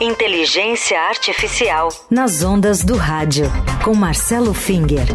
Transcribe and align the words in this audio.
Inteligência 0.00 1.00
Artificial. 1.00 1.88
Nas 2.10 2.42
ondas 2.44 2.84
do 2.84 2.96
rádio. 2.96 3.46
Com 3.82 3.94
Marcelo 3.94 4.52
Finger. 4.52 5.06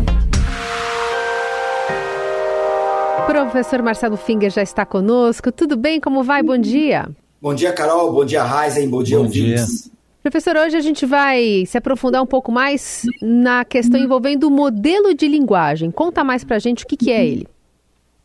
Professor 3.28 3.81
Marcelo 3.83 4.17
Finger 4.17 4.49
já 4.49 4.63
está 4.63 4.86
conosco. 4.86 5.52
Tudo 5.52 5.78
bem? 5.78 5.99
Como 6.02 6.23
vai? 6.23 6.41
Bom 6.41 6.57
dia. 6.57 7.07
Bom 7.39 7.54
dia, 7.54 7.71
Carol. 7.73 8.12
Bom 8.12 8.25
dia, 8.25 8.44
Raizen. 8.44 8.89
Bom 8.89 9.04
dia, 9.04 9.18
Bom 9.18 9.25
ouvintes. 9.25 9.84
dia. 9.84 9.91
Professor, 10.23 10.55
hoje 10.55 10.75
a 10.78 10.82
gente 10.82 11.05
vai 11.05 11.63
se 11.68 11.77
aprofundar 11.77 12.21
um 12.21 12.27
pouco 12.27 12.52
mais 12.52 13.04
na 13.21 13.63
questão 13.63 14.00
envolvendo 14.00 14.45
o 14.48 14.52
modelo 14.52 15.13
de 15.13 15.27
linguagem. 15.27 15.91
Conta 15.91 16.23
mais 16.23 16.43
pra 16.43 16.59
gente 16.59 16.84
o 16.84 16.88
que, 16.88 16.98
que 16.98 17.11
é 17.11 17.23
ele. 17.25 17.48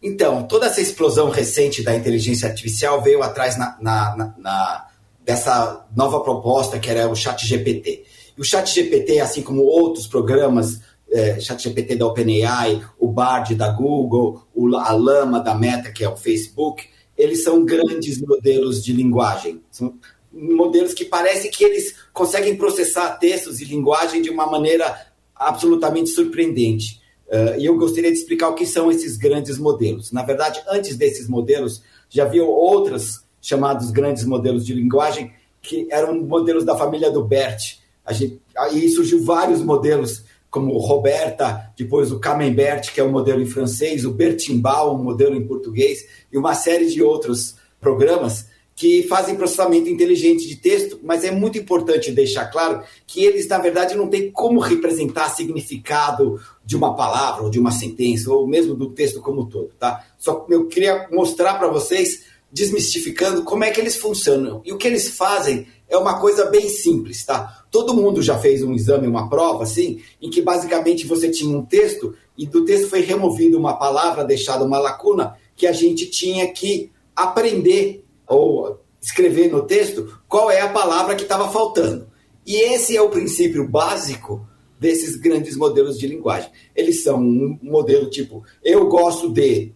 Então, 0.02 0.42
toda 0.42 0.66
essa 0.66 0.80
explosão 0.80 1.30
recente 1.30 1.82
da 1.82 1.94
inteligência 1.94 2.48
artificial 2.48 3.02
veio 3.02 3.22
atrás 3.22 3.58
na, 3.58 3.76
na- 3.80 4.16
na- 4.16 4.34
na- 4.38 4.85
dessa 5.26 5.84
nova 5.94 6.20
proposta 6.20 6.78
que 6.78 6.88
era 6.88 7.10
o 7.10 7.16
Chat 7.16 7.44
GPT. 7.44 8.04
E 8.38 8.40
o 8.40 8.44
Chat 8.44 8.72
GPT, 8.72 9.18
assim 9.18 9.42
como 9.42 9.62
outros 9.62 10.06
programas, 10.06 10.80
é, 11.10 11.40
Chat 11.40 11.64
GPT 11.64 11.96
da 11.96 12.06
OpenAI, 12.06 12.80
o 12.96 13.08
Bard 13.08 13.52
da 13.56 13.68
Google, 13.72 14.46
o, 14.54 14.76
a 14.76 14.92
Lama 14.92 15.40
da 15.40 15.52
Meta, 15.52 15.90
que 15.90 16.04
é 16.04 16.08
o 16.08 16.16
Facebook, 16.16 16.86
eles 17.18 17.42
são 17.42 17.64
grandes 17.64 18.20
modelos 18.20 18.84
de 18.84 18.92
linguagem. 18.92 19.60
São 19.68 19.98
modelos 20.32 20.94
que 20.94 21.04
parece 21.04 21.48
que 21.48 21.64
eles 21.64 21.94
conseguem 22.12 22.56
processar 22.56 23.18
textos 23.18 23.60
e 23.60 23.64
linguagem 23.64 24.22
de 24.22 24.30
uma 24.30 24.46
maneira 24.46 25.08
absolutamente 25.34 26.10
surpreendente. 26.10 27.00
Uh, 27.26 27.58
e 27.58 27.66
eu 27.66 27.76
gostaria 27.76 28.12
de 28.12 28.18
explicar 28.18 28.48
o 28.50 28.54
que 28.54 28.64
são 28.64 28.92
esses 28.92 29.16
grandes 29.16 29.58
modelos. 29.58 30.12
Na 30.12 30.22
verdade, 30.22 30.62
antes 30.68 30.96
desses 30.96 31.26
modelos, 31.26 31.82
já 32.08 32.24
havia 32.24 32.44
outros 32.44 33.25
chamados 33.46 33.92
grandes 33.92 34.24
modelos 34.24 34.66
de 34.66 34.74
linguagem, 34.74 35.32
que 35.62 35.86
eram 35.88 36.20
modelos 36.20 36.64
da 36.64 36.76
família 36.76 37.12
do 37.12 37.24
BERT. 37.24 37.78
A 38.04 38.12
gente, 38.12 38.40
aí 38.58 38.88
surgiu 38.88 39.22
vários 39.22 39.62
modelos, 39.62 40.24
como 40.50 40.74
o 40.74 40.78
Roberta, 40.78 41.72
depois 41.78 42.10
o 42.10 42.18
Camembert, 42.18 42.92
que 42.92 43.00
é 43.00 43.04
um 43.04 43.12
modelo 43.12 43.40
em 43.40 43.46
francês, 43.46 44.04
o 44.04 44.10
Bertimbau, 44.10 44.96
um 44.96 45.02
modelo 45.02 45.36
em 45.36 45.46
português, 45.46 46.04
e 46.32 46.36
uma 46.36 46.54
série 46.54 46.86
de 46.86 47.00
outros 47.02 47.54
programas 47.80 48.46
que 48.74 49.04
fazem 49.04 49.36
processamento 49.36 49.88
inteligente 49.88 50.46
de 50.46 50.56
texto, 50.56 50.98
mas 51.02 51.24
é 51.24 51.30
muito 51.30 51.56
importante 51.56 52.10
deixar 52.10 52.46
claro 52.46 52.82
que 53.06 53.24
eles, 53.24 53.46
na 53.48 53.58
verdade, 53.58 53.94
não 53.94 54.08
têm 54.08 54.30
como 54.30 54.58
representar 54.58 55.30
significado 55.30 56.40
de 56.64 56.76
uma 56.76 56.94
palavra, 56.96 57.44
ou 57.44 57.50
de 57.50 57.60
uma 57.60 57.70
sentença, 57.70 58.30
ou 58.30 58.46
mesmo 58.46 58.74
do 58.74 58.90
texto 58.90 59.20
como 59.20 59.42
um 59.42 59.46
todo, 59.46 59.70
tá? 59.78 60.04
Só 60.18 60.44
eu 60.50 60.66
queria 60.66 61.08
mostrar 61.10 61.54
para 61.54 61.68
vocês, 61.68 62.24
desmistificando 62.56 63.44
como 63.44 63.64
é 63.64 63.70
que 63.70 63.78
eles 63.78 63.96
funcionam. 63.96 64.62
E 64.64 64.72
o 64.72 64.78
que 64.78 64.88
eles 64.88 65.10
fazem 65.10 65.66
é 65.86 65.96
uma 65.96 66.18
coisa 66.18 66.46
bem 66.46 66.70
simples, 66.70 67.22
tá? 67.22 67.66
Todo 67.70 67.92
mundo 67.92 68.22
já 68.22 68.38
fez 68.38 68.62
um 68.62 68.72
exame, 68.72 69.06
uma 69.06 69.28
prova, 69.28 69.64
assim, 69.64 70.00
em 70.22 70.30
que 70.30 70.40
basicamente 70.40 71.06
você 71.06 71.30
tinha 71.30 71.54
um 71.54 71.66
texto 71.66 72.14
e 72.36 72.46
do 72.46 72.64
texto 72.64 72.88
foi 72.88 73.02
removido 73.02 73.58
uma 73.58 73.74
palavra, 73.74 74.24
deixada 74.24 74.64
uma 74.64 74.78
lacuna, 74.78 75.36
que 75.54 75.66
a 75.66 75.72
gente 75.72 76.06
tinha 76.06 76.50
que 76.50 76.90
aprender 77.14 78.02
ou 78.26 78.80
escrever 79.02 79.52
no 79.52 79.66
texto 79.66 80.18
qual 80.26 80.50
é 80.50 80.62
a 80.62 80.72
palavra 80.72 81.14
que 81.14 81.24
estava 81.24 81.50
faltando. 81.50 82.08
E 82.46 82.56
esse 82.56 82.96
é 82.96 83.02
o 83.02 83.10
princípio 83.10 83.68
básico 83.68 84.48
desses 84.80 85.16
grandes 85.16 85.58
modelos 85.58 85.98
de 85.98 86.06
linguagem. 86.06 86.50
Eles 86.74 87.02
são 87.02 87.20
um 87.20 87.58
modelo 87.62 88.08
tipo, 88.08 88.42
eu 88.64 88.88
gosto 88.88 89.30
de 89.30 89.72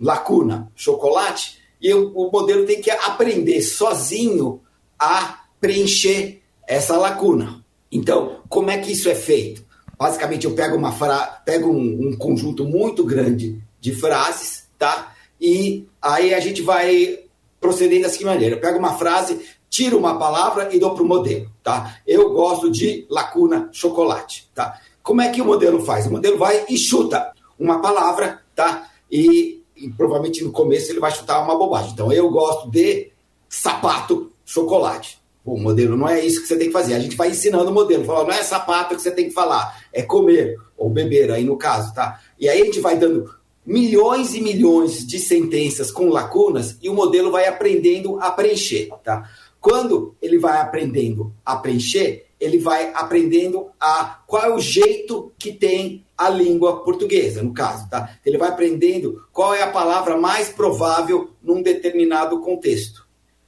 lacuna, 0.00 0.72
chocolate, 0.74 1.61
e 1.82 1.88
eu, 1.88 2.12
o 2.14 2.30
modelo 2.30 2.64
tem 2.64 2.80
que 2.80 2.90
aprender 2.90 3.60
sozinho 3.60 4.60
a 4.98 5.40
preencher 5.60 6.40
essa 6.66 6.96
lacuna. 6.96 7.64
Então, 7.90 8.40
como 8.48 8.70
é 8.70 8.78
que 8.78 8.92
isso 8.92 9.08
é 9.08 9.14
feito? 9.14 9.64
Basicamente, 9.98 10.46
eu 10.46 10.54
pego, 10.54 10.76
uma 10.76 10.92
fra... 10.92 11.42
pego 11.44 11.70
um, 11.70 12.08
um 12.08 12.16
conjunto 12.16 12.64
muito 12.64 13.04
grande 13.04 13.60
de 13.80 13.92
frases, 13.92 14.68
tá? 14.78 15.14
E 15.40 15.86
aí 16.00 16.32
a 16.32 16.40
gente 16.40 16.62
vai 16.62 17.18
procedendo 17.60 18.02
da 18.02 18.08
seguinte 18.08 18.26
maneira: 18.26 18.54
eu 18.56 18.60
pego 18.60 18.78
uma 18.78 18.94
frase, 18.94 19.40
tiro 19.68 19.98
uma 19.98 20.18
palavra 20.18 20.74
e 20.74 20.78
dou 20.78 20.94
para 20.94 21.02
o 21.02 21.06
modelo, 21.06 21.50
tá? 21.62 21.98
Eu 22.06 22.32
gosto 22.32 22.70
de 22.70 23.06
lacuna 23.10 23.68
chocolate, 23.72 24.50
tá? 24.54 24.80
Como 25.02 25.20
é 25.20 25.30
que 25.30 25.42
o 25.42 25.44
modelo 25.44 25.84
faz? 25.84 26.06
O 26.06 26.12
modelo 26.12 26.38
vai 26.38 26.64
e 26.68 26.78
chuta 26.78 27.32
uma 27.58 27.80
palavra, 27.80 28.40
tá? 28.54 28.88
E, 29.10 29.61
e 29.82 29.90
provavelmente 29.90 30.44
no 30.44 30.52
começo 30.52 30.90
ele 30.90 31.00
vai 31.00 31.10
chutar 31.10 31.42
uma 31.42 31.58
bobagem. 31.58 31.92
Então, 31.92 32.12
eu 32.12 32.30
gosto 32.30 32.70
de 32.70 33.10
sapato 33.48 34.30
chocolate. 34.44 35.20
O 35.44 35.58
modelo 35.58 35.96
não 35.96 36.08
é 36.08 36.24
isso 36.24 36.40
que 36.40 36.46
você 36.46 36.56
tem 36.56 36.68
que 36.68 36.72
fazer. 36.72 36.94
A 36.94 37.00
gente 37.00 37.16
vai 37.16 37.30
ensinando 37.30 37.70
o 37.70 37.74
modelo, 37.74 38.04
falando, 38.04 38.28
não 38.28 38.34
é 38.34 38.42
sapato 38.44 38.94
que 38.94 39.02
você 39.02 39.10
tem 39.10 39.26
que 39.26 39.34
falar, 39.34 39.84
é 39.92 40.02
comer 40.02 40.56
ou 40.76 40.88
beber, 40.88 41.32
aí 41.32 41.44
no 41.44 41.56
caso, 41.56 41.92
tá? 41.92 42.20
E 42.38 42.48
aí 42.48 42.62
a 42.62 42.64
gente 42.64 42.80
vai 42.80 42.96
dando 42.96 43.28
milhões 43.66 44.34
e 44.34 44.40
milhões 44.40 45.04
de 45.06 45.18
sentenças 45.18 45.90
com 45.90 46.08
lacunas 46.08 46.76
e 46.80 46.88
o 46.88 46.94
modelo 46.94 47.30
vai 47.30 47.46
aprendendo 47.46 48.20
a 48.20 48.30
preencher, 48.30 48.88
tá? 49.02 49.28
Quando 49.60 50.14
ele 50.22 50.38
vai 50.38 50.60
aprendendo 50.60 51.32
a 51.44 51.56
preencher, 51.56 52.26
ele 52.42 52.58
vai 52.58 52.90
aprendendo 52.92 53.70
a 53.78 54.20
qual 54.26 54.42
é 54.42 54.52
o 54.52 54.58
jeito 54.58 55.32
que 55.38 55.52
tem 55.52 56.04
a 56.18 56.28
língua 56.28 56.82
portuguesa, 56.82 57.40
no 57.40 57.54
caso, 57.54 57.88
tá? 57.88 58.18
Ele 58.26 58.36
vai 58.36 58.48
aprendendo 58.48 59.24
qual 59.32 59.54
é 59.54 59.62
a 59.62 59.70
palavra 59.70 60.16
mais 60.16 60.48
provável 60.48 61.30
num 61.40 61.62
determinado 61.62 62.40
contexto. 62.40 63.06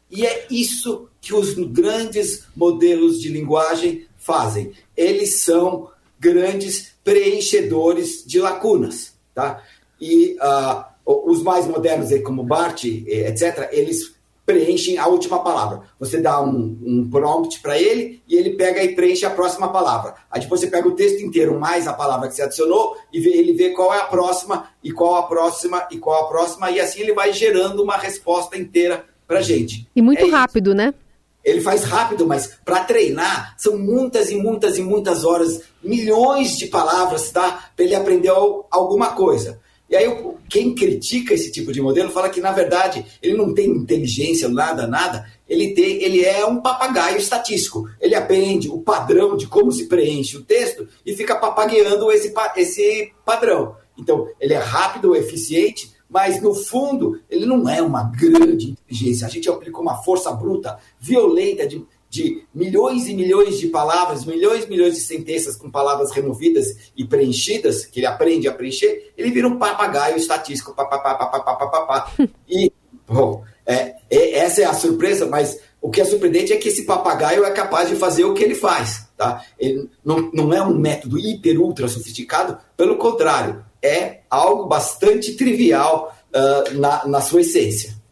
E 0.09 0.25
é 0.25 0.47
isso 0.49 1.09
que 1.21 1.35
os 1.35 1.55
grandes 1.55 2.45
modelos 2.55 3.21
de 3.21 3.29
linguagem 3.31 4.07
fazem. 4.17 4.73
Eles 4.97 5.43
são 5.43 5.91
grandes 6.19 6.93
preenchedores 7.03 8.25
de 8.25 8.39
lacunas, 8.39 9.13
tá? 9.35 9.61
E 10.01 10.37
uh, 10.41 10.85
os 11.05 11.43
mais 11.43 11.67
modernos, 11.67 12.11
como 12.23 12.45
Bart, 12.45 12.85
etc., 12.85 13.71
eles 13.73 14.15
preenchem 14.47 14.99
a 14.99 15.07
última 15.07 15.43
palavra. 15.43 15.83
Você 15.99 16.21
dá 16.21 16.41
um, 16.43 16.79
um 16.85 17.09
prompt 17.11 17.61
para 17.61 17.79
ele 17.79 18.23
e 18.29 18.37
ele 18.37 18.51
pega 18.51 18.83
e 18.83 18.95
preenche 18.95 19.25
a 19.25 19.31
próxima 19.31 19.69
palavra. 19.69 20.15
Aí 20.31 20.41
depois 20.41 20.61
você 20.61 20.67
pega 20.67 20.87
o 20.87 20.95
texto 20.95 21.23
inteiro 21.23 21.59
mais 21.59 21.87
a 21.89 21.93
palavra 21.93 22.29
que 22.29 22.35
você 22.35 22.43
adicionou 22.43 22.97
e 23.13 23.21
vê, 23.21 23.31
ele 23.31 23.53
vê 23.53 23.71
qual 23.71 23.93
é 23.95 23.99
a 23.99 24.05
próxima 24.05 24.69
e 24.83 24.93
qual 24.93 25.15
a 25.17 25.23
próxima 25.25 25.87
e 25.91 25.99
qual 25.99 26.25
a 26.25 26.29
próxima 26.29 26.71
e 26.71 26.81
assim 26.81 27.01
ele 27.01 27.15
vai 27.15 27.33
gerando 27.33 27.83
uma 27.83 27.97
resposta 27.97 28.57
inteira 28.57 29.05
para 29.27 29.41
gente. 29.41 29.89
E 29.97 30.03
muito 30.03 30.25
É 30.27 30.29
rápido, 30.31 30.69
isso. 30.71 30.77
né? 30.77 30.95
Ele 31.43 31.61
faz 31.61 31.85
rápido, 31.85 32.27
mas 32.27 32.59
para 32.65 32.85
treinar 32.85 33.55
são 33.59 33.77
muitas 33.79 34.31
e 34.31 34.35
muitas 34.37 34.79
e 34.79 34.83
muitas 34.83 35.25
horas, 35.25 35.61
milhões 35.83 36.57
de 36.57 36.67
palavras, 36.67 37.31
tá? 37.31 37.71
Para 37.77 37.85
ele 37.85 37.95
aprender 37.95 38.31
alguma 38.71 39.09
coisa. 39.13 39.61
E 39.95 39.97
aí, 39.97 40.13
quem 40.49 40.75
critica 40.75 41.35
esse 41.35 41.53
tipo 41.53 41.73
de 41.73 41.81
modelo 41.81 42.11
fala 42.11 42.29
que, 42.29 42.41
na 42.41 42.51
verdade, 42.51 43.07
ele 43.23 43.37
não 43.37 43.55
tem 43.55 43.69
inteligência, 43.69 44.49
nada, 44.49 44.89
nada. 44.89 45.25
Ele, 45.49 45.73
tem, 45.73 46.03
ele 46.03 46.25
é 46.25 46.45
um 46.45 46.61
papagaio 46.61 47.17
estatístico. 47.17 47.89
Ele 48.01 48.17
aprende 48.17 48.69
o 48.69 48.81
padrão 48.81 49.37
de 49.37 49.47
como 49.47 49.71
se 49.71 49.87
preenche 49.87 50.37
o 50.37 50.43
texto 50.43 50.89
e 51.07 51.15
fica 51.15 51.37
papagueando 51.37 52.11
esse, 52.11 52.35
esse 52.57 53.13
padrão. 53.25 53.77
Então, 53.97 54.27
ele 54.41 54.55
é 54.55 54.59
rápido, 54.59 55.15
eficiente, 55.15 55.93
mas, 56.11 56.43
no 56.43 56.55
fundo, 56.57 57.21
ele 57.31 57.47
não 57.47 57.69
é 57.69 57.81
uma 57.81 58.03
grande 58.03 58.73
inteligência. 58.73 59.29
A 59.29 59.31
gente 59.31 59.49
aplicou 59.49 59.81
uma 59.81 60.03
força 60.03 60.33
bruta, 60.33 60.77
violenta, 60.99 61.69
de, 61.69 61.87
de 62.15 62.47
milhões 62.55 63.09
e 63.09 63.15
milhões 63.15 63.59
de 63.59 63.67
palavras, 63.67 64.25
milhões 64.25 64.65
e 64.65 64.71
milhões 64.71 64.95
de 64.95 65.01
sentenças 65.01 65.57
com 65.57 65.69
palavras 65.69 66.13
removidas 66.13 66.93
e 66.97 67.05
preenchidas, 67.05 67.85
que 67.85 67.99
ele 67.99 68.07
aprende 68.07 68.47
a 68.47 68.55
preencher, 68.55 69.13
ele 69.19 69.33
vira 69.33 69.49
um 69.49 69.59
papagaio 69.59 70.17
estatístico. 70.17 70.73
Pá, 70.75 70.85
pá, 70.85 70.99
pá, 70.99 71.15
pá, 71.17 71.41
pá, 71.41 71.57
pá, 71.57 71.81
pá. 71.81 72.13
E, 72.49 72.73
bom, 73.09 73.43
é, 73.67 73.97
é, 74.09 74.39
essa 74.39 74.63
é 74.63 74.65
a 74.65 74.75
surpresa, 74.75 75.27
mas 75.27 75.59
o 75.83 75.91
que 75.91 76.01
é 76.01 76.05
surpreendente 76.05 76.53
é 76.53 76.57
que 76.57 76.69
esse 76.69 76.85
papagaio 76.85 77.45
é 77.45 77.51
capaz 77.51 77.89
de 77.89 77.97
fazer 77.97 78.25
o 78.25 78.33
que 78.33 78.45
ele 78.45 78.55
faz. 78.55 79.09
Tá? 79.17 79.45
Ele 79.59 79.91
não, 80.05 80.31
não 80.33 80.55
é 80.55 80.63
um 80.63 80.79
método 80.79 81.19
hiper, 81.19 81.61
ultra 81.61 81.89
sofisticado, 81.89 82.57
pelo 82.77 82.97
contrário, 82.97 83.65
é 83.83 84.21
algo 84.31 84.67
bastante 84.67 85.35
trivial 85.35 86.17
uh, 86.31 86.79
na, 86.79 87.07
na 87.07 87.21
sua 87.21 87.41
essência. 87.41 88.04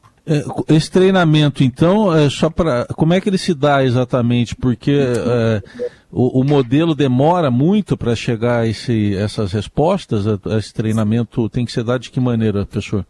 Esse 0.68 0.90
treinamento, 0.90 1.64
então, 1.64 2.16
é 2.16 2.30
só 2.30 2.48
para. 2.48 2.86
Como 2.96 3.12
é 3.12 3.20
que 3.20 3.28
ele 3.28 3.38
se 3.38 3.52
dá 3.52 3.84
exatamente? 3.84 4.54
Porque 4.54 4.92
é, 4.92 5.62
o, 6.12 6.40
o, 6.40 6.44
modelo 6.44 6.94
demora 6.94 7.50
muito 7.50 7.96
para 7.96 8.14
chegar 8.14 8.60
a 8.60 8.66
esse, 8.68 9.16
essas 9.16 9.52
respostas? 9.52 10.24
Esse 10.58 10.72
treinamento 10.72 11.48
tem 11.48 11.64
que 11.64 11.72
ser 11.72 11.82
dado 11.82 12.02
de 12.02 12.10
que 12.10 12.20
maneira, 12.20 12.64
professor? 12.64 13.04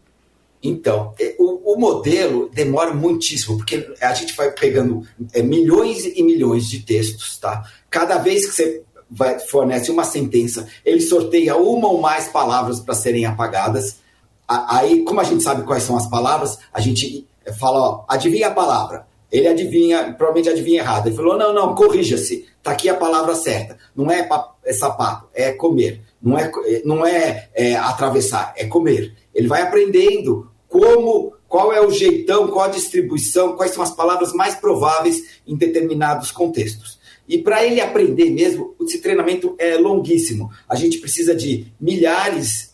Então, 0.63 1.13
o, 1.37 1.73
o, 1.73 1.79
modelo 1.79 2.49
demora 2.51 2.93
muitíssimo, 2.93 3.57
porque 3.57 3.93
a 4.01 4.13
gente 4.13 4.33
vai 4.35 4.49
pegando 4.49 5.05
é, 5.33 5.43
milhões 5.43 6.05
e 6.05 6.23
milhões 6.23 6.67
de 6.67 6.79
textos, 6.79 7.37
tá? 7.37 7.63
Cada 7.89 8.17
vez 8.17 8.45
que 8.45 8.55
você 8.55 8.81
vai, 9.11 9.37
fornece 9.39 9.91
uma 9.91 10.03
sentença, 10.05 10.67
ele 10.83 11.01
sorteia 11.01 11.55
uma 11.57 11.89
ou 11.89 12.01
mais 12.01 12.27
palavras 12.29 12.79
para 12.79 12.95
serem 12.95 13.25
apagadas. 13.25 14.01
Aí, 14.47 15.03
como 15.03 15.19
a 15.19 15.23
gente 15.23 15.43
sabe 15.43 15.63
quais 15.63 15.83
são 15.83 15.97
as 15.97 16.07
palavras, 16.07 16.57
a 16.73 16.81
gente 16.81 17.25
fala, 17.59 17.79
ó, 17.79 18.05
adivinha 18.07 18.47
a 18.47 18.51
palavra. 18.51 19.07
ele 19.31 19.47
adivinha, 19.47 20.13
provavelmente 20.13 20.49
adivinha 20.49 20.81
errado. 20.81 21.07
Ele 21.07 21.15
falou: 21.15 21.37
não, 21.37 21.53
não, 21.53 21.73
corrija-se, 21.73 22.45
está 22.57 22.71
aqui 22.71 22.87
a 22.87 22.95
palavra 22.95 23.35
certa. 23.35 23.77
Não 23.95 24.11
é, 24.11 24.27
é 24.63 24.73
sapato, 24.73 25.27
é 25.33 25.51
comer. 25.51 26.01
Não 26.21 26.37
é, 26.37 26.51
não 26.85 27.05
é, 27.05 27.49
é 27.53 27.75
atravessar, 27.75 28.53
é 28.55 28.65
comer. 28.65 29.13
Ele 29.33 29.47
vai 29.47 29.61
aprendendo 29.61 30.49
como, 30.69 31.33
qual 31.47 31.73
é 31.73 31.81
o 31.81 31.91
jeitão, 31.91 32.47
qual 32.47 32.65
a 32.65 32.69
distribuição, 32.69 33.55
quais 33.55 33.71
são 33.71 33.83
as 33.83 33.91
palavras 33.91 34.33
mais 34.33 34.55
prováveis 34.55 35.41
em 35.45 35.55
determinados 35.55 36.31
contextos. 36.31 36.99
E 37.27 37.37
para 37.37 37.65
ele 37.65 37.81
aprender 37.81 38.29
mesmo, 38.29 38.75
esse 38.81 38.99
treinamento 38.99 39.55
é 39.57 39.77
longuíssimo. 39.77 40.51
A 40.67 40.75
gente 40.75 40.97
precisa 40.97 41.35
de 41.35 41.67
milhares 41.79 42.72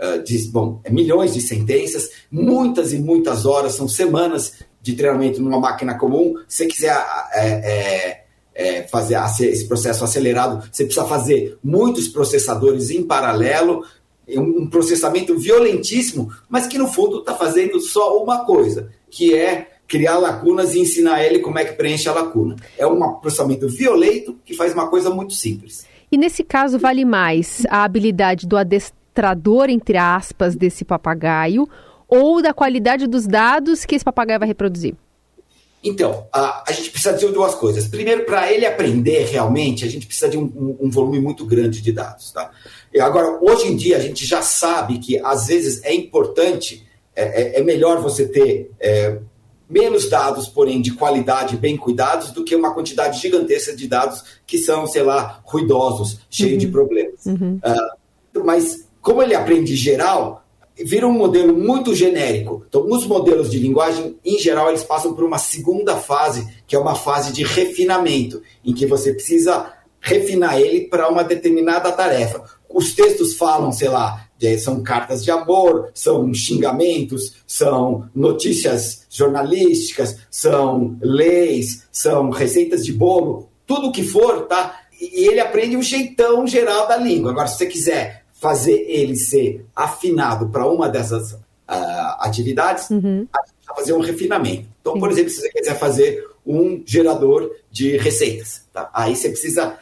uh, 0.00 0.22
de, 0.22 0.38
bom, 0.48 0.80
é 0.84 0.90
milhões 0.90 1.34
de 1.34 1.40
sentenças, 1.40 2.10
muitas 2.30 2.92
e 2.92 2.98
muitas 2.98 3.46
horas, 3.46 3.74
são 3.74 3.88
semanas 3.88 4.54
de 4.82 4.94
treinamento 4.94 5.42
numa 5.42 5.60
máquina 5.60 5.98
comum. 5.98 6.34
Se 6.48 6.58
você 6.58 6.66
quiser 6.66 7.06
é, 7.34 8.20
é, 8.54 8.82
fazer 8.88 9.18
esse 9.40 9.66
processo 9.66 10.04
acelerado, 10.04 10.68
você 10.70 10.84
precisa 10.84 11.06
fazer 11.06 11.58
muitos 11.62 12.08
processadores 12.08 12.90
em 12.90 13.02
paralelo, 13.02 13.84
um 14.28 14.68
processamento 14.68 15.36
violentíssimo, 15.36 16.32
mas 16.48 16.66
que 16.66 16.78
no 16.78 16.86
fundo 16.86 17.18
está 17.18 17.34
fazendo 17.34 17.80
só 17.80 18.22
uma 18.22 18.44
coisa, 18.44 18.90
que 19.10 19.34
é 19.34 19.68
criar 19.88 20.18
lacunas 20.18 20.74
e 20.74 20.80
ensinar 20.80 21.24
ele 21.24 21.40
como 21.40 21.58
é 21.58 21.64
que 21.64 21.72
preenche 21.72 22.08
a 22.08 22.12
lacuna. 22.12 22.54
É 22.78 22.86
um 22.86 23.14
processamento 23.14 23.68
violento 23.68 24.36
que 24.44 24.54
faz 24.54 24.72
uma 24.72 24.88
coisa 24.88 25.10
muito 25.10 25.34
simples. 25.34 25.84
E 26.12 26.16
nesse 26.16 26.44
caso 26.44 26.78
vale 26.78 27.04
mais 27.04 27.64
a 27.68 27.82
habilidade 27.82 28.46
do 28.46 28.56
adestrador, 29.10 29.68
entre 29.68 29.98
aspas, 29.98 30.54
desse 30.54 30.84
papagaio, 30.84 31.68
ou 32.08 32.42
da 32.42 32.52
qualidade 32.52 33.06
dos 33.06 33.26
dados 33.26 33.84
que 33.84 33.94
esse 33.94 34.04
papagaio 34.04 34.38
vai 34.38 34.48
reproduzir? 34.48 34.94
Então, 35.82 36.26
a, 36.32 36.64
a 36.68 36.72
gente 36.72 36.90
precisa 36.90 37.16
de 37.16 37.26
duas 37.28 37.54
coisas. 37.54 37.88
Primeiro, 37.88 38.24
para 38.24 38.52
ele 38.52 38.66
aprender 38.66 39.24
realmente, 39.24 39.84
a 39.84 39.88
gente 39.88 40.06
precisa 40.06 40.28
de 40.28 40.36
um, 40.36 40.42
um, 40.42 40.76
um, 40.86 40.90
volume 40.90 41.18
muito 41.20 41.46
grande 41.46 41.80
de 41.80 41.90
dados. 41.90 42.32
Tá? 42.32 42.50
E 42.92 43.00
agora, 43.00 43.38
hoje 43.40 43.66
em 43.66 43.76
dia, 43.76 43.96
a 43.96 44.00
gente 44.00 44.26
já 44.26 44.42
sabe 44.42 44.98
que 44.98 45.18
às 45.20 45.46
vezes 45.46 45.82
é 45.82 45.94
importante, 45.94 46.86
é, 47.16 47.56
é, 47.56 47.60
é 47.60 47.62
melhor 47.62 48.02
você 48.02 48.28
ter 48.28 48.70
é, 48.78 49.18
menos 49.70 50.10
dados, 50.10 50.48
porém 50.48 50.82
de 50.82 50.92
qualidade 50.92 51.56
bem 51.56 51.78
cuidados, 51.78 52.30
do 52.30 52.44
que 52.44 52.54
uma 52.54 52.74
quantidade 52.74 53.18
gigantesca 53.18 53.74
de 53.74 53.88
dados 53.88 54.22
que 54.46 54.58
são, 54.58 54.86
sei 54.86 55.02
lá, 55.02 55.40
ruidosos, 55.44 56.18
cheios 56.28 56.54
uhum. 56.54 56.58
de 56.58 56.68
problemas. 56.68 57.24
Uhum. 57.24 57.58
Uh, 57.64 58.44
mas, 58.44 58.86
como 59.00 59.22
ele 59.22 59.34
aprende 59.34 59.74
geral, 59.76 60.44
vira 60.84 61.06
um 61.06 61.12
modelo 61.12 61.56
muito 61.56 61.94
genérico. 61.94 62.64
Então, 62.68 62.86
os 62.88 63.06
modelos 63.06 63.50
de 63.50 63.58
linguagem, 63.58 64.16
em 64.24 64.38
geral, 64.38 64.68
eles 64.68 64.84
passam 64.84 65.14
por 65.14 65.24
uma 65.24 65.38
segunda 65.38 65.96
fase, 65.96 66.46
que 66.66 66.74
é 66.74 66.78
uma 66.78 66.94
fase 66.94 67.32
de 67.32 67.42
refinamento, 67.42 68.42
em 68.64 68.72
que 68.72 68.86
você 68.86 69.12
precisa 69.12 69.72
refinar 70.00 70.58
ele 70.58 70.88
para 70.88 71.08
uma 71.08 71.22
determinada 71.22 71.92
tarefa. 71.92 72.42
Os 72.68 72.94
textos 72.94 73.34
falam, 73.34 73.72
sei 73.72 73.88
lá, 73.88 74.26
são 74.58 74.82
cartas 74.82 75.22
de 75.22 75.30
amor, 75.30 75.90
são 75.92 76.32
xingamentos, 76.32 77.34
são 77.46 78.08
notícias 78.14 79.06
jornalísticas, 79.10 80.16
são 80.30 80.96
leis, 81.02 81.86
são 81.92 82.30
receitas 82.30 82.84
de 82.84 82.92
bolo, 82.92 83.50
tudo 83.66 83.88
o 83.88 83.92
que 83.92 84.02
for, 84.02 84.46
tá? 84.46 84.80
E 84.98 85.28
ele 85.28 85.40
aprende 85.40 85.76
o 85.76 85.82
jeitão 85.82 86.46
geral 86.46 86.88
da 86.88 86.96
língua. 86.96 87.32
Agora, 87.32 87.48
se 87.48 87.58
você 87.58 87.66
quiser 87.66 88.24
fazer 88.40 88.86
ele 88.88 89.16
ser 89.16 89.66
afinado 89.76 90.48
para 90.48 90.66
uma 90.66 90.88
dessas 90.88 91.32
uh, 91.32 91.38
atividades, 92.20 92.88
uhum. 92.90 93.26
a 93.32 93.46
gente 93.46 93.66
vai 93.66 93.76
fazer 93.76 93.92
um 93.92 94.00
refinamento. 94.00 94.66
Então, 94.80 94.98
por 94.98 95.10
exemplo, 95.10 95.30
se 95.30 95.40
você 95.40 95.50
quiser 95.50 95.78
fazer 95.78 96.26
um 96.46 96.82
gerador 96.86 97.54
de 97.70 97.98
receitas, 97.98 98.62
tá? 98.72 98.90
aí 98.94 99.14
você 99.14 99.28
precisa 99.28 99.78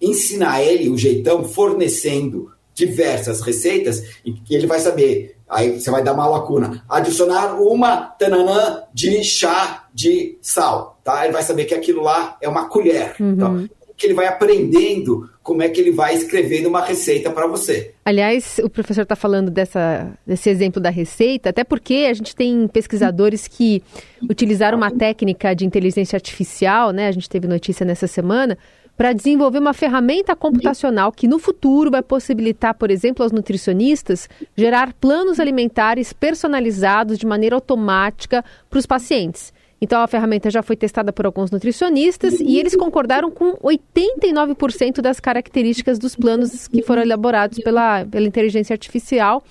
ensinar 0.00 0.62
ele 0.62 0.90
o 0.90 0.98
jeitão 0.98 1.42
fornecendo 1.44 2.52
diversas 2.74 3.40
receitas 3.40 4.02
e 4.24 4.32
que 4.32 4.54
ele 4.54 4.66
vai 4.66 4.78
saber. 4.78 5.36
Aí 5.48 5.78
você 5.78 5.90
vai 5.90 6.02
dar 6.02 6.14
uma 6.14 6.26
lacuna. 6.26 6.82
Adicionar 6.88 7.60
uma 7.60 7.96
tananã 7.96 8.84
de 8.92 9.22
chá 9.22 9.86
de 9.92 10.38
sal, 10.40 10.98
tá? 11.04 11.24
Ele 11.24 11.32
vai 11.32 11.42
saber 11.42 11.66
que 11.66 11.74
aquilo 11.74 12.02
lá 12.02 12.36
é 12.40 12.48
uma 12.48 12.68
colher. 12.68 13.14
Uhum. 13.20 13.30
Então, 13.30 13.68
que 14.02 14.08
ele 14.08 14.14
vai 14.14 14.26
aprendendo 14.26 15.30
como 15.44 15.62
é 15.62 15.68
que 15.68 15.80
ele 15.80 15.92
vai 15.92 16.14
escrevendo 16.14 16.68
uma 16.68 16.84
receita 16.84 17.30
para 17.30 17.46
você. 17.46 17.94
Aliás, 18.04 18.60
o 18.62 18.68
professor 18.68 19.02
está 19.02 19.14
falando 19.14 19.48
dessa, 19.48 20.12
desse 20.26 20.50
exemplo 20.50 20.82
da 20.82 20.90
receita, 20.90 21.50
até 21.50 21.62
porque 21.62 22.08
a 22.10 22.12
gente 22.12 22.34
tem 22.34 22.66
pesquisadores 22.66 23.46
que 23.46 23.80
utilizaram 24.28 24.76
uma 24.76 24.90
técnica 24.90 25.54
de 25.54 25.64
inteligência 25.64 26.16
artificial, 26.16 26.90
né? 26.90 27.06
A 27.06 27.12
gente 27.12 27.28
teve 27.28 27.46
notícia 27.46 27.86
nessa 27.86 28.08
semana, 28.08 28.58
para 28.96 29.12
desenvolver 29.12 29.58
uma 29.58 29.72
ferramenta 29.72 30.34
computacional 30.34 31.12
que 31.12 31.28
no 31.28 31.38
futuro 31.38 31.90
vai 31.90 32.02
possibilitar, 32.02 32.74
por 32.74 32.90
exemplo, 32.90 33.22
aos 33.22 33.32
nutricionistas 33.32 34.28
gerar 34.56 34.92
planos 34.94 35.38
alimentares 35.38 36.12
personalizados 36.12 37.18
de 37.18 37.26
maneira 37.26 37.54
automática 37.54 38.44
para 38.68 38.78
os 38.78 38.86
pacientes. 38.86 39.52
Então 39.82 40.00
a 40.00 40.06
ferramenta 40.06 40.48
já 40.48 40.62
foi 40.62 40.76
testada 40.76 41.12
por 41.12 41.26
alguns 41.26 41.50
nutricionistas 41.50 42.38
e 42.38 42.56
eles 42.56 42.76
concordaram 42.76 43.32
com 43.32 43.54
89% 43.54 45.00
das 45.00 45.18
características 45.18 45.98
dos 45.98 46.14
planos 46.14 46.68
que 46.68 46.82
foram 46.82 47.02
elaborados 47.02 47.58
pela, 47.58 48.06
pela 48.06 48.24
inteligência 48.24 48.72
artificial. 48.72 49.42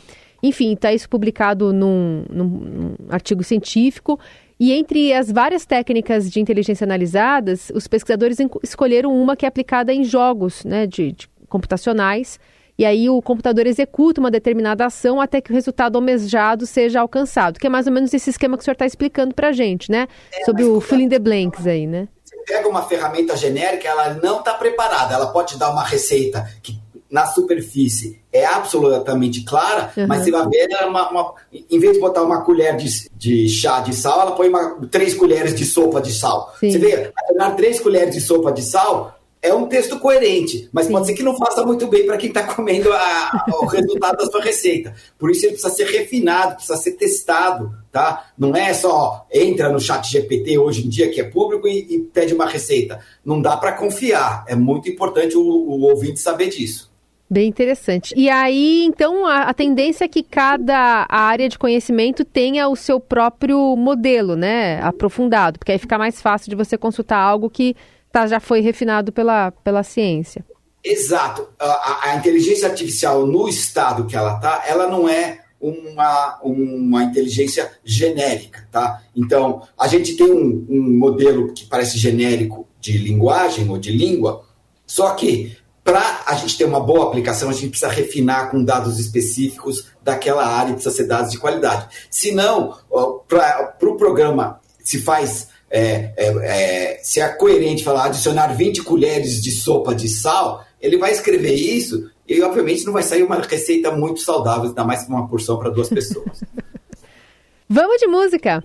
Enfim, 0.41 0.71
está 0.71 0.93
isso 0.93 1.09
publicado 1.09 1.73
num, 1.73 2.23
num, 2.29 2.95
artigo 3.09 3.43
científico. 3.43 4.17
E 4.57 4.71
entre 4.71 5.11
as 5.11 5.29
várias 5.29 5.65
técnicas 5.65 6.31
de 6.31 6.39
inteligência 6.39 6.85
analisadas, 6.85 7.69
os 7.75 7.85
pesquisadores 7.85 8.37
escolheram 8.63 9.13
uma 9.13 9.35
que 9.35 9.45
é 9.45 9.49
aplicada 9.49 9.93
em 9.93 10.05
jogos 10.05 10.63
né, 10.63 10.87
de, 10.87 11.11
de 11.11 11.27
computacionais 11.49 12.39
e 12.81 12.85
aí 12.85 13.07
o 13.07 13.21
computador 13.21 13.67
executa 13.67 14.19
uma 14.19 14.31
determinada 14.31 14.87
ação 14.87 15.21
até 15.21 15.39
que 15.39 15.51
o 15.51 15.53
resultado 15.53 15.97
almejado 15.97 16.65
seja 16.65 16.99
alcançado, 16.99 17.59
que 17.59 17.67
é 17.67 17.69
mais 17.69 17.85
ou 17.85 17.93
menos 17.93 18.11
esse 18.11 18.31
esquema 18.31 18.57
que 18.57 18.63
o 18.63 18.65
senhor 18.65 18.73
está 18.73 18.87
explicando 18.87 19.35
para 19.35 19.49
a 19.49 19.51
gente, 19.51 19.91
né? 19.91 20.07
É, 20.33 20.45
Sobre 20.45 20.63
o 20.63 20.81
fill 20.81 21.01
in 21.01 21.07
the 21.07 21.19
blanks 21.19 21.67
aí, 21.67 21.85
né? 21.85 22.07
Você 22.25 22.35
pega 22.37 22.67
uma 22.67 22.81
ferramenta 22.81 23.37
genérica, 23.37 23.87
ela 23.87 24.15
não 24.15 24.39
está 24.39 24.55
preparada, 24.55 25.13
ela 25.13 25.27
pode 25.27 25.59
dar 25.59 25.69
uma 25.69 25.83
receita 25.83 26.49
que 26.63 26.75
na 27.07 27.27
superfície 27.27 28.19
é 28.33 28.47
absolutamente 28.47 29.43
clara, 29.43 29.93
uhum. 29.95 30.07
mas 30.07 30.23
você 30.23 30.31
vai 30.31 30.47
ver, 30.49 30.67
uma, 30.87 31.11
uma, 31.11 31.33
em 31.51 31.77
vez 31.77 31.93
de 31.93 31.99
botar 31.99 32.23
uma 32.23 32.41
colher 32.41 32.75
de, 32.77 33.11
de 33.13 33.47
chá 33.47 33.81
de 33.81 33.93
sal, 33.93 34.21
ela 34.21 34.31
põe 34.31 34.49
uma, 34.49 34.87
três 34.89 35.13
colheres 35.13 35.53
de 35.53 35.65
sopa 35.65 36.01
de 36.01 36.11
sal. 36.11 36.51
Sim. 36.59 36.71
Você 36.71 36.79
vê, 36.79 37.11
adicionar 37.15 37.51
três 37.51 37.79
colheres 37.79 38.15
de 38.15 38.21
sopa 38.21 38.51
de 38.51 38.63
sal, 38.63 39.20
é 39.41 39.51
um 39.53 39.65
texto 39.67 39.97
coerente, 39.97 40.69
mas 40.71 40.87
pode 40.87 41.07
ser 41.07 41.13
que 41.15 41.23
não 41.23 41.35
faça 41.35 41.65
muito 41.65 41.87
bem 41.87 42.05
para 42.05 42.17
quem 42.17 42.29
está 42.29 42.43
comendo 42.43 42.93
a, 42.93 43.45
o 43.61 43.65
resultado 43.65 44.17
da 44.17 44.25
sua 44.27 44.41
receita. 44.41 44.93
Por 45.17 45.31
isso 45.31 45.45
ele 45.45 45.53
precisa 45.53 45.73
ser 45.73 45.85
refinado, 45.87 46.55
precisa 46.55 46.77
ser 46.77 46.91
testado, 46.91 47.73
tá? 47.91 48.27
Não 48.37 48.55
é 48.55 48.71
só 48.73 49.25
entra 49.33 49.69
no 49.69 49.79
chat 49.79 50.11
GPT 50.11 50.59
hoje 50.59 50.85
em 50.85 50.89
dia, 50.89 51.09
que 51.09 51.19
é 51.19 51.23
público, 51.23 51.67
e, 51.67 51.95
e 51.95 51.99
pede 51.99 52.35
uma 52.35 52.45
receita. 52.45 52.99
Não 53.25 53.41
dá 53.41 53.57
para 53.57 53.73
confiar. 53.73 54.45
É 54.47 54.55
muito 54.55 54.87
importante 54.87 55.35
o, 55.35 55.41
o, 55.41 55.81
ouvinte 55.89 56.19
saber 56.19 56.49
disso. 56.49 56.91
Bem 57.27 57.47
interessante. 57.47 58.13
E 58.15 58.29
aí, 58.29 58.83
então, 58.83 59.25
a, 59.25 59.43
a 59.43 59.53
tendência 59.53 60.03
é 60.03 60.07
que 60.07 60.21
cada 60.21 61.07
área 61.09 61.49
de 61.49 61.57
conhecimento 61.57 62.23
tenha 62.25 62.67
o 62.67 62.75
seu 62.75 62.99
próprio 62.99 63.75
modelo, 63.75 64.35
né? 64.35 64.79
Aprofundado, 64.81 65.57
porque 65.57 65.71
aí 65.71 65.79
fica 65.79 65.97
mais 65.97 66.21
fácil 66.21 66.49
de 66.49 66.55
você 66.55 66.77
consultar 66.77 67.17
algo 67.17 67.49
que 67.49 67.75
tá, 68.11 68.27
já 68.27 68.39
foi 68.39 68.61
refinado 68.61 69.11
pela, 69.11 69.51
pela 69.51 69.83
ciência. 69.83 70.45
Exato. 70.83 71.47
A, 71.59 72.09
a 72.09 72.15
inteligência 72.15 72.67
artificial 72.67 73.25
no 73.25 73.47
estado 73.47 74.05
que 74.05 74.15
ela 74.15 74.35
está, 74.35 74.63
ela 74.67 74.87
não 74.87 75.07
é 75.07 75.41
uma, 75.59 76.39
uma 76.41 77.03
inteligência 77.03 77.71
genérica, 77.83 78.67
tá? 78.71 79.01
Então, 79.15 79.61
a 79.77 79.87
gente 79.87 80.17
tem 80.17 80.31
um, 80.31 80.65
um 80.67 80.97
modelo 80.97 81.53
que 81.53 81.65
parece 81.65 81.99
genérico 81.99 82.67
de 82.79 82.97
linguagem 82.97 83.69
ou 83.69 83.77
de 83.77 83.91
língua, 83.91 84.43
só 84.87 85.13
que 85.13 85.55
para 85.83 86.23
a 86.25 86.35
gente 86.35 86.57
ter 86.57 86.65
uma 86.65 86.79
boa 86.79 87.07
aplicação, 87.07 87.49
a 87.49 87.53
gente 87.53 87.69
precisa 87.69 87.91
refinar 87.91 88.51
com 88.51 88.63
dados 88.63 88.99
específicos 88.99 89.87
daquela 90.01 90.45
área, 90.45 90.73
precisa 90.73 90.95
ser 90.95 91.05
dados 91.05 91.31
de 91.31 91.37
qualidade. 91.37 91.87
Se 92.09 92.31
não, 92.31 92.77
para 93.27 93.75
o 93.75 93.79
pro 93.79 93.97
programa 93.97 94.59
se 94.83 94.99
faz 94.99 95.47
é, 95.71 96.13
é, 96.17 96.99
se 97.01 97.21
é 97.21 97.27
coerente 97.29 97.83
falar 97.83 98.05
adicionar 98.05 98.47
20 98.47 98.83
colheres 98.83 99.41
de 99.41 99.51
sopa 99.51 99.95
de 99.95 100.09
sal, 100.09 100.65
ele 100.81 100.97
vai 100.97 101.11
escrever 101.11 101.53
isso 101.53 102.09
e, 102.27 102.41
obviamente, 102.41 102.85
não 102.85 102.93
vai 102.93 103.03
sair 103.03 103.23
uma 103.23 103.37
receita 103.37 103.91
muito 103.91 104.19
saudável, 104.21 104.69
ainda 104.69 104.83
mais 104.83 105.07
uma 105.07 105.27
porção 105.27 105.57
para 105.57 105.69
duas 105.69 105.89
pessoas. 105.89 106.43
Vamos 107.69 107.97
de 107.99 108.07
música! 108.07 108.61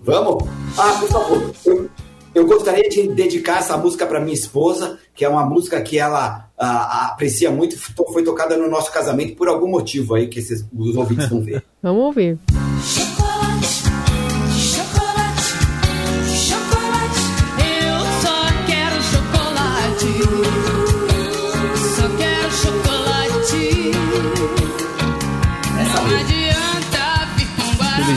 Vamos? 0.00 0.44
Ah, 0.78 0.96
por 1.00 1.08
favor, 1.08 1.52
eu, 1.64 1.90
eu 2.32 2.46
gostaria 2.46 2.88
de 2.88 3.08
dedicar 3.08 3.58
essa 3.58 3.76
música 3.76 4.06
para 4.06 4.20
minha 4.20 4.34
esposa, 4.34 5.00
que 5.14 5.24
é 5.24 5.28
uma 5.28 5.44
música 5.44 5.80
que 5.82 5.98
ela 5.98 6.48
ah, 6.56 7.10
aprecia 7.12 7.50
muito, 7.50 7.76
foi 7.78 8.22
tocada 8.22 8.56
no 8.56 8.68
nosso 8.68 8.92
casamento 8.92 9.34
por 9.34 9.48
algum 9.48 9.68
motivo 9.68 10.14
aí 10.14 10.28
que 10.28 10.38
esses, 10.38 10.64
os 10.72 10.96
ouvintes 10.96 11.28
vão 11.28 11.40
ver. 11.40 11.64
Vamos 11.82 12.04
ouvir. 12.04 12.38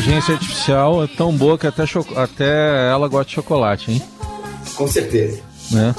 inteligência 0.10 0.34
artificial 0.34 1.03
é 1.03 1.08
tão 1.08 1.32
boa 1.32 1.58
que 1.58 1.68
até, 1.68 1.84
até 2.15 2.89
ela 2.91 3.08
gosta 3.08 3.25
de 3.25 3.36
chocolate, 3.36 3.91
hein? 3.91 4.01
Com 4.75 4.88
certeza. 4.88 5.41
Né? 5.72 5.96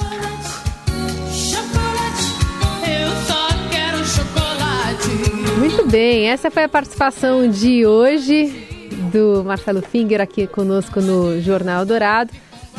Muito 5.57 5.85
bem, 5.87 6.29
essa 6.29 6.51
foi 6.51 6.63
a 6.63 6.69
participação 6.69 7.49
de 7.49 7.85
hoje 7.85 8.89
do 9.11 9.43
Marcelo 9.43 9.81
Finger 9.81 10.21
aqui 10.21 10.47
conosco 10.47 10.99
no 11.01 11.41
Jornal 11.41 11.85
Dourado. 11.85 12.31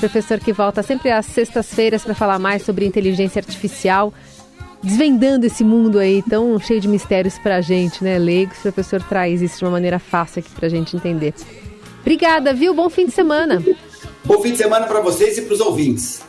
Professor 0.02 0.40
que 0.40 0.52
volta 0.52 0.82
sempre 0.82 1.12
às 1.12 1.26
sextas-feiras 1.26 2.02
para 2.02 2.12
falar 2.12 2.36
mais 2.36 2.62
sobre 2.62 2.84
inteligência 2.84 3.38
artificial, 3.38 4.12
desvendando 4.82 5.46
esse 5.46 5.62
mundo 5.62 6.00
aí 6.00 6.24
tão 6.28 6.58
cheio 6.58 6.80
de 6.80 6.88
mistérios 6.88 7.38
para 7.38 7.58
a 7.58 7.60
gente, 7.60 8.02
né, 8.02 8.18
leigos. 8.18 8.58
O 8.58 8.62
professor 8.62 9.00
traz 9.00 9.40
isso 9.40 9.58
de 9.58 9.64
uma 9.64 9.70
maneira 9.70 10.00
fácil 10.00 10.40
aqui 10.40 10.50
para 10.50 10.66
a 10.66 10.68
gente 10.68 10.96
entender. 10.96 11.32
Obrigada, 12.00 12.52
viu? 12.52 12.74
Bom 12.74 12.90
fim 12.90 13.06
de 13.06 13.12
semana. 13.12 13.62
Bom 14.24 14.42
fim 14.42 14.50
de 14.50 14.58
semana 14.58 14.88
para 14.88 15.00
vocês 15.00 15.38
e 15.38 15.42
para 15.42 15.54
os 15.54 15.60
ouvintes. 15.60 16.20